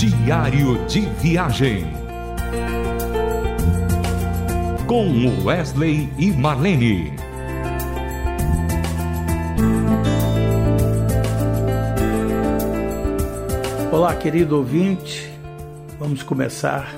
Diário 0.00 0.86
de 0.86 1.00
Viagem. 1.20 1.84
Com 4.86 5.44
Wesley 5.44 6.10
e 6.18 6.30
Marlene. 6.30 7.12
Olá, 13.92 14.16
querido 14.16 14.56
ouvinte. 14.56 15.30
Vamos 15.98 16.22
começar 16.22 16.94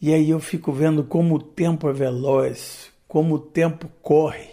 E 0.00 0.14
aí 0.14 0.30
eu 0.30 0.38
fico 0.38 0.70
vendo 0.70 1.02
como 1.02 1.34
o 1.34 1.42
tempo 1.42 1.88
é 1.88 1.92
veloz, 1.92 2.88
como 3.08 3.34
o 3.34 3.40
tempo 3.40 3.90
corre. 4.00 4.48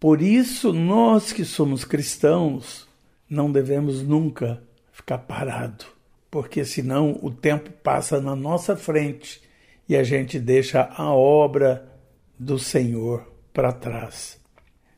Por 0.00 0.20
isso, 0.20 0.72
nós 0.72 1.32
que 1.32 1.44
somos 1.44 1.84
cristãos 1.84 2.88
não 3.30 3.52
devemos 3.52 4.02
nunca 4.02 4.66
ficar 5.08 5.18
parado, 5.18 5.86
porque 6.30 6.64
senão 6.64 7.18
o 7.22 7.30
tempo 7.30 7.70
passa 7.82 8.20
na 8.20 8.36
nossa 8.36 8.76
frente 8.76 9.40
e 9.88 9.96
a 9.96 10.02
gente 10.02 10.38
deixa 10.38 10.82
a 10.94 11.14
obra 11.14 11.90
do 12.38 12.58
Senhor 12.58 13.26
para 13.52 13.72
trás. 13.72 14.38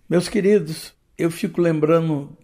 Meus 0.09 0.29
queridos, 0.29 0.93
eu 1.17 1.31
fico 1.31 1.61
lembrando 1.61 2.37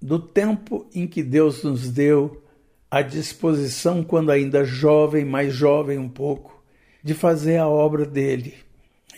do 0.00 0.18
tempo 0.18 0.88
em 0.94 1.06
que 1.06 1.22
Deus 1.22 1.62
nos 1.62 1.90
deu 1.90 2.42
à 2.90 3.02
disposição, 3.02 4.02
quando 4.02 4.32
ainda 4.32 4.64
jovem, 4.64 5.24
mais 5.24 5.52
jovem 5.52 5.98
um 5.98 6.08
pouco, 6.08 6.64
de 7.04 7.12
fazer 7.12 7.58
a 7.58 7.68
obra 7.68 8.06
dele 8.06 8.54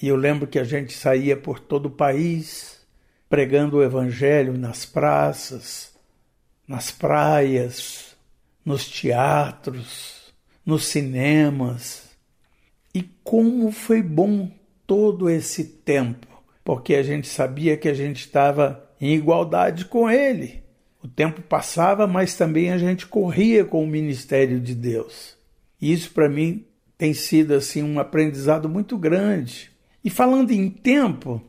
e 0.02 0.08
eu 0.08 0.16
lembro 0.16 0.48
que 0.48 0.58
a 0.58 0.64
gente 0.64 0.92
saía 0.92 1.36
por 1.36 1.60
todo 1.60 1.86
o 1.86 1.90
país 1.90 2.80
pregando 3.28 3.76
o 3.76 3.82
evangelho 3.82 4.58
nas 4.58 4.84
praças, 4.84 5.91
nas 6.72 6.90
praias, 6.90 8.16
nos 8.64 8.88
teatros, 8.88 10.32
nos 10.64 10.86
cinemas. 10.86 12.16
E 12.94 13.02
como 13.22 13.70
foi 13.70 14.02
bom 14.02 14.50
todo 14.86 15.28
esse 15.28 15.64
tempo, 15.64 16.26
porque 16.64 16.94
a 16.94 17.02
gente 17.02 17.28
sabia 17.28 17.76
que 17.76 17.90
a 17.90 17.94
gente 17.94 18.20
estava 18.20 18.88
em 18.98 19.14
igualdade 19.14 19.84
com 19.84 20.10
ele. 20.10 20.62
O 21.02 21.08
tempo 21.08 21.42
passava, 21.42 22.06
mas 22.06 22.36
também 22.36 22.70
a 22.70 22.78
gente 22.78 23.06
corria 23.06 23.66
com 23.66 23.84
o 23.84 23.86
ministério 23.86 24.58
de 24.58 24.74
Deus. 24.74 25.36
E 25.78 25.92
isso 25.92 26.10
para 26.12 26.28
mim 26.28 26.64
tem 26.96 27.12
sido 27.12 27.52
assim 27.52 27.82
um 27.82 28.00
aprendizado 28.00 28.66
muito 28.66 28.96
grande. 28.96 29.70
E 30.02 30.08
falando 30.08 30.52
em 30.52 30.70
tempo, 30.70 31.42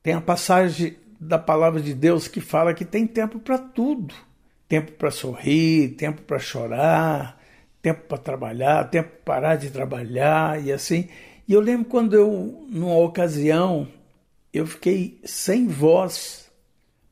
tem 0.00 0.14
a 0.14 0.20
passagem 0.20 0.96
da 1.18 1.40
palavra 1.40 1.80
de 1.80 1.92
Deus 1.92 2.28
que 2.28 2.40
fala 2.40 2.72
que 2.72 2.84
tem 2.84 3.04
tempo 3.04 3.40
para 3.40 3.58
tudo: 3.58 4.14
tempo 4.74 4.90
para 4.90 5.12
sorrir, 5.12 5.90
tempo 5.90 6.22
para 6.22 6.40
chorar, 6.40 7.40
tempo 7.80 8.08
para 8.08 8.18
trabalhar, 8.18 8.90
tempo 8.90 9.08
para 9.24 9.34
parar 9.34 9.56
de 9.56 9.70
trabalhar 9.70 10.60
e 10.60 10.72
assim. 10.72 11.08
E 11.46 11.52
eu 11.52 11.60
lembro 11.60 11.84
quando 11.84 12.14
eu, 12.14 12.66
numa 12.68 12.98
ocasião, 12.98 13.86
eu 14.52 14.66
fiquei 14.66 15.20
sem 15.24 15.68
voz 15.68 16.50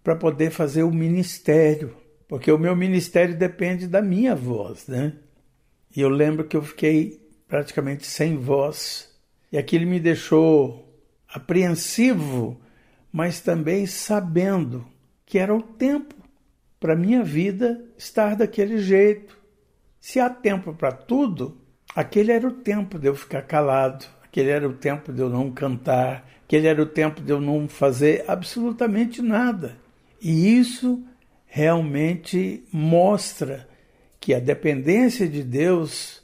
para 0.02 0.16
poder 0.16 0.50
fazer 0.50 0.82
o 0.82 0.90
ministério, 0.90 1.94
porque 2.26 2.50
o 2.50 2.58
meu 2.58 2.74
ministério 2.74 3.38
depende 3.38 3.86
da 3.86 4.02
minha 4.02 4.34
voz, 4.34 4.88
né? 4.88 5.12
E 5.94 6.00
eu 6.00 6.08
lembro 6.08 6.44
que 6.44 6.56
eu 6.56 6.62
fiquei 6.62 7.24
praticamente 7.46 8.04
sem 8.06 8.36
voz 8.36 9.08
e 9.52 9.58
aquilo 9.58 9.86
me 9.86 10.00
deixou 10.00 11.00
apreensivo, 11.28 12.60
mas 13.12 13.40
também 13.40 13.86
sabendo 13.86 14.84
que 15.24 15.38
era 15.38 15.54
o 15.54 15.62
tempo 15.62 16.21
para 16.82 16.96
minha 16.96 17.22
vida 17.22 17.80
estar 17.96 18.34
daquele 18.34 18.78
jeito. 18.78 19.38
Se 20.00 20.18
há 20.18 20.28
tempo 20.28 20.74
para 20.74 20.90
tudo, 20.90 21.56
aquele 21.94 22.32
era 22.32 22.48
o 22.48 22.50
tempo 22.50 22.98
de 22.98 23.06
eu 23.06 23.14
ficar 23.14 23.42
calado, 23.42 24.04
aquele 24.20 24.50
era 24.50 24.68
o 24.68 24.72
tempo 24.72 25.12
de 25.12 25.20
eu 25.20 25.30
não 25.30 25.48
cantar, 25.52 26.28
aquele 26.44 26.66
era 26.66 26.82
o 26.82 26.86
tempo 26.86 27.20
de 27.20 27.30
eu 27.30 27.40
não 27.40 27.68
fazer 27.68 28.24
absolutamente 28.26 29.22
nada. 29.22 29.78
E 30.20 30.58
isso 30.58 31.00
realmente 31.46 32.64
mostra 32.72 33.68
que 34.18 34.34
a 34.34 34.40
dependência 34.40 35.28
de 35.28 35.44
Deus 35.44 36.20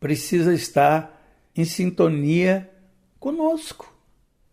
precisa 0.00 0.54
estar 0.54 1.22
em 1.54 1.66
sintonia 1.66 2.66
conosco. 3.20 3.94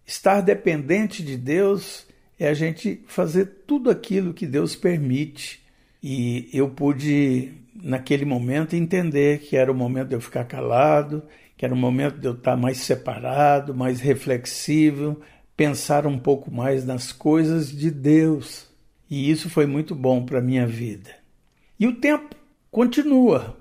Estar 0.06 0.42
dependente 0.42 1.24
de 1.24 1.38
Deus 1.38 2.06
é 2.40 2.48
a 2.48 2.54
gente 2.54 3.02
fazer 3.08 3.46
tudo 3.66 3.90
aquilo 3.90 4.34
que 4.34 4.46
Deus 4.46 4.76
permite. 4.76 5.62
E 6.02 6.50
eu 6.54 6.70
pude, 6.70 7.52
naquele 7.82 8.26
momento, 8.26 8.76
entender 8.76 9.40
que 9.40 9.56
era 9.56 9.72
o 9.72 9.76
momento 9.76 10.10
de 10.10 10.16
eu 10.16 10.22
ficar 10.22 10.44
calado, 10.46 11.24
que 11.58 11.66
era 11.66 11.74
o 11.74 11.78
momento 11.78 12.20
de 12.20 12.28
eu 12.28 12.34
estar 12.34 12.56
mais 12.56 12.78
separado, 12.78 13.74
mais 13.74 14.00
reflexível, 14.02 15.20
pensar 15.56 16.06
um 16.06 16.20
pouco 16.20 16.52
mais 16.52 16.86
nas 16.86 17.12
coisas 17.12 17.72
de 17.72 17.90
Deus. 17.90 18.68
E 19.10 19.30
isso 19.32 19.50
foi 19.50 19.66
muito 19.66 19.96
bom 19.96 20.26
para 20.26 20.40
a 20.40 20.44
minha 20.44 20.68
vida. 20.68 21.12
E 21.80 21.88
o 21.88 21.96
tempo 21.96 22.36
continua. 22.70 23.58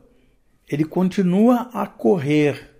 Ele 0.68 0.84
continua 0.84 1.70
a 1.72 1.86
correr 1.86 2.74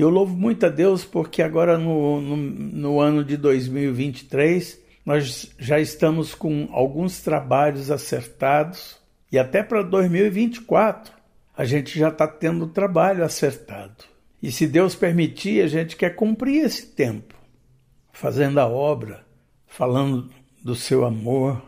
eu 0.00 0.08
louvo 0.08 0.34
muito 0.34 0.64
a 0.64 0.70
Deus 0.70 1.04
porque 1.04 1.42
agora 1.42 1.76
no, 1.76 2.22
no, 2.22 2.36
no 2.36 3.00
ano 3.00 3.22
de 3.22 3.36
2023 3.36 4.80
nós 5.10 5.50
já 5.58 5.80
estamos 5.80 6.36
com 6.36 6.68
alguns 6.70 7.20
trabalhos 7.20 7.90
acertados 7.90 8.96
e 9.32 9.40
até 9.40 9.60
para 9.60 9.82
2024 9.82 11.12
a 11.56 11.64
gente 11.64 11.98
já 11.98 12.10
está 12.10 12.28
tendo 12.28 12.68
trabalho 12.68 13.24
acertado. 13.24 14.04
E 14.40 14.52
se 14.52 14.68
Deus 14.68 14.94
permitir, 14.94 15.64
a 15.64 15.66
gente 15.66 15.96
quer 15.96 16.10
cumprir 16.10 16.64
esse 16.64 16.86
tempo, 16.86 17.34
fazendo 18.12 18.60
a 18.60 18.68
obra, 18.68 19.26
falando 19.66 20.30
do 20.62 20.76
seu 20.76 21.04
amor, 21.04 21.60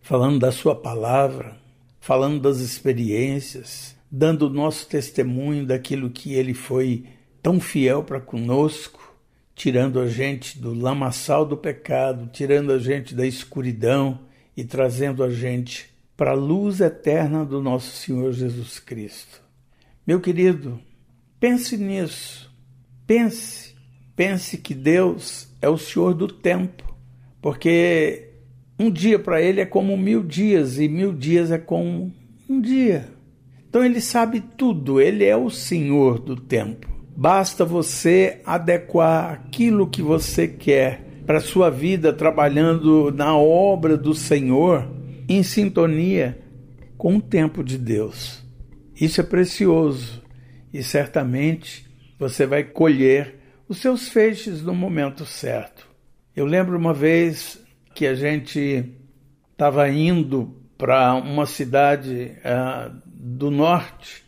falando 0.00 0.38
da 0.38 0.50
sua 0.50 0.74
palavra, 0.74 1.58
falando 2.00 2.40
das 2.40 2.60
experiências, 2.60 3.94
dando 4.10 4.46
o 4.46 4.50
nosso 4.50 4.88
testemunho 4.88 5.66
daquilo 5.66 6.08
que 6.08 6.32
ele 6.32 6.54
foi 6.54 7.04
tão 7.42 7.60
fiel 7.60 8.02
para 8.02 8.18
conosco, 8.18 9.05
tirando 9.56 9.98
a 9.98 10.06
gente 10.06 10.58
do 10.58 10.74
lamaçal 10.74 11.46
do 11.46 11.56
pecado, 11.56 12.28
tirando 12.30 12.70
a 12.72 12.78
gente 12.78 13.14
da 13.14 13.26
escuridão 13.26 14.20
e 14.54 14.62
trazendo 14.62 15.24
a 15.24 15.30
gente 15.30 15.88
para 16.14 16.32
a 16.32 16.34
luz 16.34 16.80
eterna 16.80 17.42
do 17.42 17.62
nosso 17.62 17.96
Senhor 17.96 18.32
Jesus 18.32 18.78
Cristo. 18.78 19.42
Meu 20.06 20.20
querido, 20.20 20.78
pense 21.40 21.76
nisso. 21.78 22.54
Pense, 23.06 23.74
pense 24.14 24.58
que 24.58 24.74
Deus 24.74 25.48
é 25.62 25.68
o 25.68 25.78
Senhor 25.78 26.12
do 26.12 26.28
tempo, 26.28 26.84
porque 27.40 28.28
um 28.78 28.90
dia 28.90 29.18
para 29.18 29.40
Ele 29.40 29.62
é 29.62 29.66
como 29.66 29.96
mil 29.96 30.22
dias 30.22 30.78
e 30.78 30.86
mil 30.86 31.14
dias 31.14 31.50
é 31.50 31.58
como 31.58 32.12
um 32.48 32.60
dia. 32.60 33.08
Então 33.68 33.82
Ele 33.82 34.02
sabe 34.02 34.40
tudo, 34.40 35.00
Ele 35.00 35.24
é 35.24 35.36
o 35.36 35.48
Senhor 35.48 36.18
do 36.18 36.36
tempo. 36.36 36.95
Basta 37.16 37.64
você 37.64 38.42
adequar 38.44 39.32
aquilo 39.32 39.88
que 39.88 40.02
você 40.02 40.46
quer 40.46 41.00
para 41.24 41.38
a 41.38 41.40
sua 41.40 41.70
vida 41.70 42.12
trabalhando 42.12 43.10
na 43.10 43.34
obra 43.34 43.96
do 43.96 44.14
Senhor 44.14 44.86
em 45.26 45.42
sintonia 45.42 46.38
com 46.98 47.16
o 47.16 47.22
tempo 47.22 47.64
de 47.64 47.78
Deus. 47.78 48.44
Isso 49.00 49.18
é 49.22 49.24
precioso 49.24 50.22
e 50.70 50.82
certamente 50.82 51.86
você 52.18 52.46
vai 52.46 52.62
colher 52.62 53.36
os 53.66 53.78
seus 53.78 54.08
feixes 54.08 54.62
no 54.62 54.74
momento 54.74 55.24
certo. 55.24 55.88
Eu 56.34 56.44
lembro 56.44 56.76
uma 56.76 56.92
vez 56.92 57.58
que 57.94 58.06
a 58.06 58.14
gente 58.14 58.92
estava 59.52 59.88
indo 59.88 60.54
para 60.76 61.14
uma 61.14 61.46
cidade 61.46 62.32
uh, 62.44 62.94
do 63.06 63.50
norte 63.50 64.25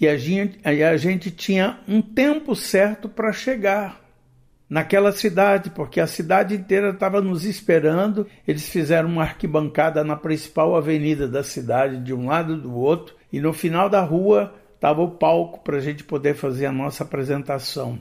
e 0.00 0.08
a 0.08 0.16
gente, 0.16 0.58
a 0.64 0.96
gente 0.96 1.30
tinha 1.30 1.78
um 1.86 2.00
tempo 2.00 2.56
certo 2.56 3.06
para 3.06 3.32
chegar 3.32 4.00
naquela 4.66 5.12
cidade, 5.12 5.68
porque 5.68 6.00
a 6.00 6.06
cidade 6.06 6.54
inteira 6.54 6.90
estava 6.90 7.20
nos 7.20 7.44
esperando. 7.44 8.26
Eles 8.48 8.66
fizeram 8.68 9.10
uma 9.10 9.22
arquibancada 9.22 10.02
na 10.02 10.16
principal 10.16 10.74
avenida 10.74 11.28
da 11.28 11.42
cidade, 11.42 12.02
de 12.02 12.14
um 12.14 12.28
lado 12.28 12.54
e 12.54 12.60
do 12.60 12.74
outro, 12.74 13.14
e 13.30 13.40
no 13.40 13.52
final 13.52 13.90
da 13.90 14.00
rua 14.00 14.54
estava 14.74 15.02
o 15.02 15.10
palco 15.10 15.62
para 15.62 15.76
a 15.76 15.80
gente 15.80 16.02
poder 16.02 16.34
fazer 16.34 16.64
a 16.64 16.72
nossa 16.72 17.04
apresentação. 17.04 18.00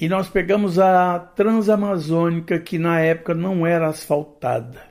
E 0.00 0.08
nós 0.08 0.28
pegamos 0.28 0.80
a 0.80 1.18
Transamazônica, 1.18 2.58
que 2.58 2.76
na 2.78 2.98
época 2.98 3.34
não 3.34 3.64
era 3.64 3.86
asfaltada. 3.86 4.82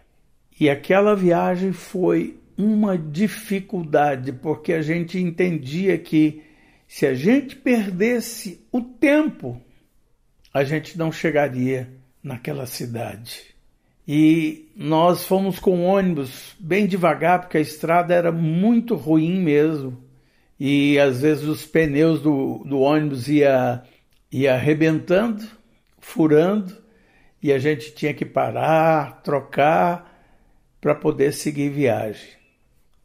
E 0.57 0.69
aquela 0.69 1.15
viagem 1.15 1.74
foi 1.74 2.39
uma 2.59 2.97
dificuldade, 2.97 4.33
porque 4.33 4.73
a 4.73 4.81
gente 4.81 5.17
entendia 5.17 5.97
que 5.97 6.44
se 6.85 7.07
a 7.07 7.13
gente 7.13 7.56
perdesse 7.56 8.67
o 8.69 8.81
tempo 8.81 9.61
a 10.53 10.63
gente 10.63 10.97
não 10.97 11.11
chegaria 11.11 11.89
naquela 12.21 12.65
cidade. 12.65 13.56
E 14.07 14.71
nós 14.75 15.25
fomos 15.25 15.59
com 15.59 15.85
ônibus 15.85 16.56
bem 16.59 16.88
devagar, 16.88 17.41
porque 17.41 17.59
a 17.59 17.61
estrada 17.61 18.13
era 18.13 18.31
muito 18.31 18.95
ruim 18.95 19.39
mesmo. 19.39 20.03
E 20.59 21.00
às 21.00 21.21
vezes 21.21 21.45
os 21.45 21.65
pneus 21.65 22.21
do, 22.21 22.63
do 22.65 22.79
ônibus 22.79 23.27
ia, 23.27 23.83
ia 24.31 24.56
arrebentando, 24.56 25.45
furando, 26.00 26.75
e 27.41 27.53
a 27.53 27.59
gente 27.59 27.94
tinha 27.94 28.13
que 28.13 28.25
parar, 28.25 29.21
trocar 29.21 30.19
para 30.81 30.95
poder 30.95 31.31
seguir 31.31 31.69
viagem. 31.69 32.39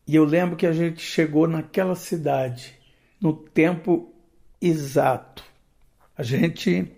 E 0.07 0.15
eu 0.15 0.25
lembro 0.25 0.57
que 0.57 0.67
a 0.67 0.73
gente 0.73 1.01
chegou 1.01 1.47
naquela 1.47 1.95
cidade 1.95 2.75
no 3.21 3.33
tempo 3.33 4.13
exato. 4.61 5.45
A 6.17 6.23
gente 6.23 6.93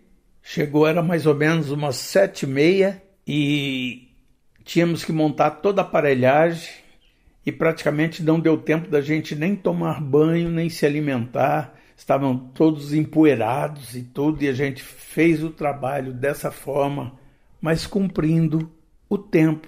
Chegou, 0.49 0.87
era 0.87 1.03
mais 1.03 1.27
ou 1.27 1.35
menos 1.35 1.73
umas 1.73 1.97
sete 1.97 2.45
e 2.45 2.49
meia 2.49 3.03
e 3.27 4.13
tínhamos 4.65 5.05
que 5.05 5.11
montar 5.11 5.51
toda 5.51 5.83
a 5.83 5.85
aparelhagem 5.85 6.73
e 7.45 7.51
praticamente 7.51 8.23
não 8.23 8.39
deu 8.39 8.57
tempo 8.57 8.89
da 8.89 9.01
gente 9.01 9.35
nem 9.35 9.57
tomar 9.57 10.01
banho, 10.01 10.49
nem 10.49 10.71
se 10.71 10.87
alimentar. 10.87 11.75
Estavam 11.97 12.39
todos 12.39 12.95
empoeirados 12.95 13.97
e 13.97 14.03
tudo, 14.05 14.45
e 14.45 14.49
a 14.49 14.53
gente 14.53 14.85
fez 14.85 15.43
o 15.43 15.51
trabalho 15.51 16.13
dessa 16.13 16.53
forma, 16.53 17.19
mas 17.61 17.85
cumprindo 17.85 18.71
o 19.09 19.19
tempo 19.19 19.67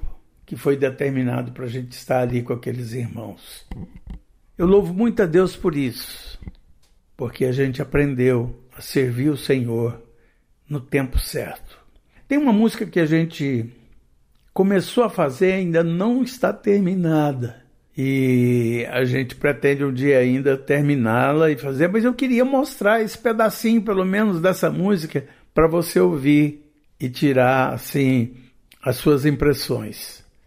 que 0.48 0.56
foi 0.56 0.78
determinado 0.78 1.52
para 1.52 1.66
a 1.66 1.68
gente 1.68 1.92
estar 1.92 2.20
ali 2.20 2.42
com 2.42 2.54
aqueles 2.54 2.94
irmãos. 2.94 3.66
Eu 4.56 4.66
louvo 4.66 4.94
muito 4.94 5.22
a 5.22 5.26
Deus 5.26 5.54
por 5.54 5.76
isso, 5.76 6.40
porque 7.14 7.44
a 7.44 7.52
gente 7.52 7.82
aprendeu 7.82 8.58
a 8.74 8.80
servir 8.80 9.28
o 9.28 9.36
Senhor 9.36 10.02
no 10.66 10.80
tempo 10.80 11.18
certo. 11.18 11.78
Tem 12.26 12.38
uma 12.38 12.50
música 12.52 12.86
que 12.86 12.98
a 12.98 13.04
gente 13.04 13.70
começou 14.54 15.04
a 15.04 15.10
fazer 15.10 15.52
ainda 15.52 15.84
não 15.84 16.22
está 16.22 16.50
terminada. 16.50 17.62
E 17.94 18.86
a 18.90 19.04
gente 19.04 19.36
pretende 19.36 19.84
um 19.84 19.92
dia 19.92 20.16
ainda 20.16 20.56
terminá-la 20.56 21.50
e 21.50 21.58
fazer, 21.58 21.88
mas 21.88 22.04
eu 22.04 22.14
queria 22.14 22.44
mostrar 22.44 23.02
esse 23.02 23.18
pedacinho, 23.18 23.82
pelo 23.82 24.04
menos, 24.04 24.40
dessa 24.40 24.70
música 24.70 25.26
para 25.52 25.68
você 25.68 26.00
ouvir 26.00 26.64
e 26.98 27.10
tirar 27.10 27.74
assim 27.74 28.34
as 28.82 28.96
suas 28.96 29.26
impressões. 29.26 30.26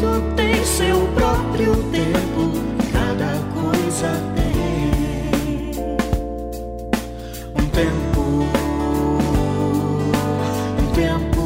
tudo 0.00 0.34
tem 0.34 0.64
seu 0.64 1.06
próprio 1.14 1.74
tempo, 1.90 2.52
cada 2.92 3.38
coisa 3.54 4.22
tem 4.34 5.74
um 7.54 7.66
tempo, 7.68 8.20
um 10.80 10.86
tempo, 10.94 11.42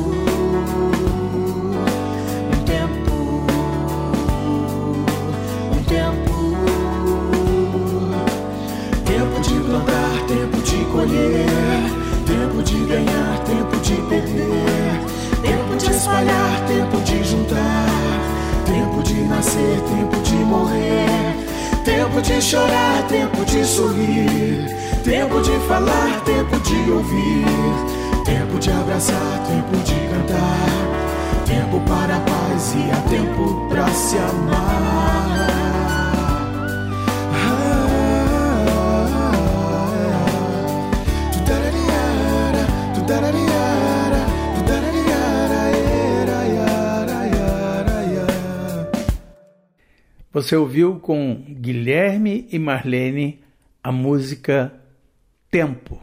um 2.52 2.64
tempo, 2.64 3.16
um 5.72 5.82
tempo, 5.84 6.36
tempo 9.04 9.40
de 9.40 9.54
plantar, 9.60 10.26
tempo 10.26 10.58
de 10.62 10.84
colher. 10.86 11.57
Tempo 21.84 22.20
de 22.20 22.42
chorar, 22.42 23.06
tempo 23.06 23.44
de 23.44 23.64
sorrir. 23.64 24.76
Tempo 25.04 25.40
de 25.40 25.56
falar, 25.68 26.20
tempo 26.24 26.58
de 26.60 26.90
ouvir. 26.90 27.46
Tempo 28.24 28.58
de 28.58 28.70
abraçar, 28.70 29.44
tempo 29.46 29.76
de 29.84 29.94
cantar. 30.08 30.78
tempo 31.46 31.80
para 31.88 32.16
a 32.16 32.20
paz 32.20 32.74
e 32.74 32.90
há 32.90 33.00
tempo 33.08 33.68
para 33.70 33.88
se 33.88 34.18
amar. 34.18 34.97
Você 50.38 50.54
ouviu 50.54 51.00
com 51.00 51.44
Guilherme 51.48 52.46
e 52.52 52.60
Marlene 52.60 53.40
a 53.82 53.90
música 53.90 54.72
Tempo. 55.50 56.00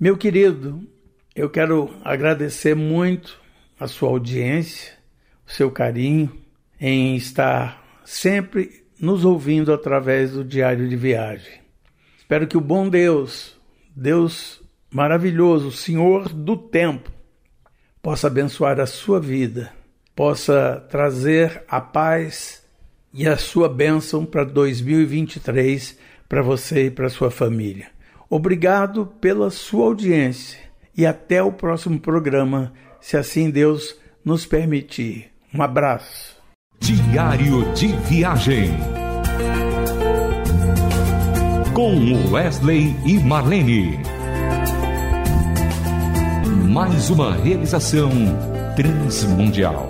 Meu 0.00 0.16
querido, 0.16 0.88
eu 1.36 1.50
quero 1.50 1.94
agradecer 2.02 2.74
muito 2.74 3.38
a 3.78 3.86
sua 3.86 4.08
audiência, 4.08 4.94
o 5.46 5.52
seu 5.52 5.70
carinho 5.70 6.34
em 6.80 7.14
estar 7.14 8.00
sempre 8.06 8.86
nos 8.98 9.22
ouvindo 9.22 9.70
através 9.70 10.32
do 10.32 10.42
diário 10.42 10.88
de 10.88 10.96
viagem. 10.96 11.60
Espero 12.16 12.46
que 12.46 12.56
o 12.56 12.62
bom 12.62 12.88
Deus, 12.88 13.54
Deus 13.94 14.62
maravilhoso, 14.90 15.70
Senhor 15.70 16.30
do 16.30 16.56
tempo, 16.56 17.12
possa 18.00 18.28
abençoar 18.28 18.80
a 18.80 18.86
sua 18.86 19.20
vida, 19.20 19.70
possa 20.16 20.82
trazer 20.88 21.62
a 21.68 21.82
paz 21.82 22.63
e 23.14 23.28
a 23.28 23.36
sua 23.36 23.68
bênção 23.68 24.26
para 24.26 24.42
2023 24.42 25.96
para 26.28 26.42
você 26.42 26.86
e 26.86 26.90
para 26.90 27.08
sua 27.08 27.30
família. 27.30 27.86
Obrigado 28.28 29.06
pela 29.20 29.50
sua 29.50 29.84
audiência 29.86 30.58
e 30.96 31.06
até 31.06 31.40
o 31.40 31.52
próximo 31.52 32.00
programa, 32.00 32.72
se 33.00 33.16
assim 33.16 33.50
Deus 33.50 33.96
nos 34.24 34.44
permitir. 34.44 35.30
Um 35.54 35.62
abraço. 35.62 36.36
Diário 36.80 37.72
de 37.74 37.88
Viagem. 38.08 38.70
Com 41.72 42.32
Wesley 42.32 42.96
e 43.06 43.18
Marlene. 43.18 43.98
Mais 46.68 47.10
uma 47.10 47.36
realização 47.36 48.10
transmundial. 48.74 49.88